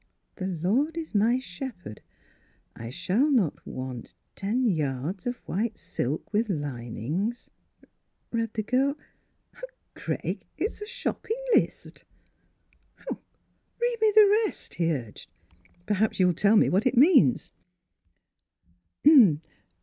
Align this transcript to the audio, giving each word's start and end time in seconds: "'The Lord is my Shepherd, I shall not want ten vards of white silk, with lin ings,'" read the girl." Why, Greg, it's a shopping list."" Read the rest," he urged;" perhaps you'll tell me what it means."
"'The 0.37 0.47
Lord 0.47 0.97
is 0.97 1.13
my 1.13 1.37
Shepherd, 1.37 2.01
I 2.75 2.89
shall 2.89 3.29
not 3.29 3.63
want 3.67 4.15
ten 4.33 4.65
vards 4.75 5.27
of 5.27 5.35
white 5.45 5.77
silk, 5.77 6.33
with 6.33 6.49
lin 6.49 6.97
ings,'" 6.97 7.51
read 8.33 8.51
the 8.55 8.63
girl." 8.63 8.95
Why, 9.53 9.61
Greg, 9.93 10.45
it's 10.57 10.81
a 10.81 10.87
shopping 10.87 11.37
list."" 11.53 12.03
Read 13.11 13.97
the 14.01 14.39
rest," 14.43 14.73
he 14.73 14.91
urged;" 14.91 15.29
perhaps 15.85 16.19
you'll 16.19 16.33
tell 16.33 16.57
me 16.57 16.67
what 16.67 16.87
it 16.87 16.97
means." 16.97 17.51